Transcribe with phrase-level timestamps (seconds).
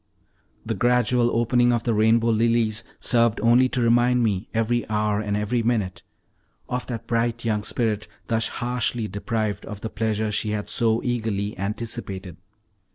[0.65, 5.37] The gradual opening of the rainbow lilies served only to remind me every hour and
[5.37, 6.01] every minute
[6.67, 11.55] of that bright young spirit thus harshly deprived of the pleasure she had so eagerly
[11.55, 12.37] anticipated.